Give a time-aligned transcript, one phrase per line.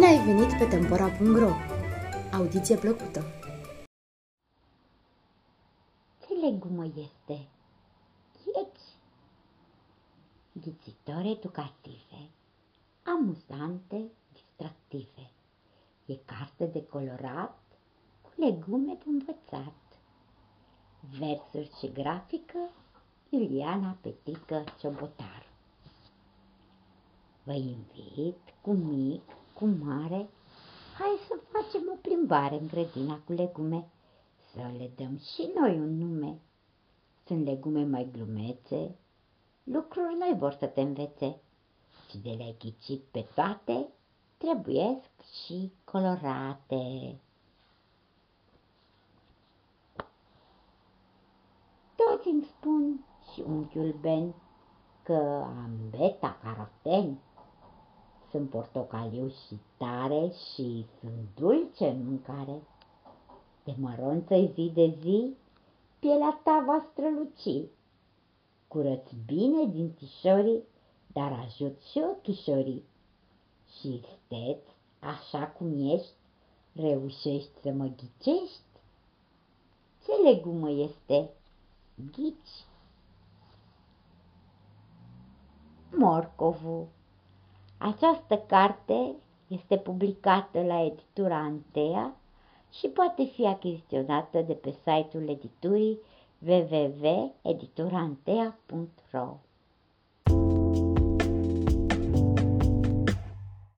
[0.00, 1.50] ai venit pe Tempora.ro!
[2.32, 3.24] Audiție plăcută!
[6.26, 7.48] Ce legumă este?
[8.44, 8.88] Gheci.
[10.52, 12.30] Ghițitoare educative,
[13.02, 15.30] amuzante, distractive.
[16.06, 17.58] E carte de colorat
[18.22, 19.74] cu legume de învățat.
[21.18, 22.58] Versuri și grafică
[23.28, 25.46] Iuliana Petică Ciobotar.
[27.42, 29.22] Vă invit cu mic,
[29.62, 30.28] cu mare,
[30.98, 33.88] hai să facem o plimbare în grădina cu legume,
[34.52, 36.40] să le dăm și noi un nume.
[37.26, 38.96] Sunt legume mai glumețe,
[39.64, 41.40] lucruri noi vor să te învețe
[42.08, 43.88] și de le-ai ghicit pe toate,
[44.38, 45.10] trebuiesc
[45.44, 47.16] și colorate.
[51.96, 54.34] Toți îmi spun și unchiul Ben
[55.02, 57.18] că am beta caroten.
[58.32, 62.62] Sunt portocaliu și tare și sunt dulce în mâncare.
[63.64, 65.34] De măronță zi de zi,
[65.98, 67.68] pielea ta va străluci.
[68.68, 70.62] Curăț bine din tișorii,
[71.06, 72.84] dar ajut și ochișorii.
[73.80, 76.12] Și steți, așa cum ești,
[76.72, 78.60] reușești să mă ghicești?
[80.04, 81.30] Ce legumă este?
[82.12, 82.66] Ghici.
[85.90, 86.86] Morcovul.
[87.84, 89.14] Această carte
[89.46, 92.16] este publicată la editura Antea
[92.70, 95.98] și poate fi achiziționată de pe site-ul editurii
[96.46, 99.36] www.editurantea.ro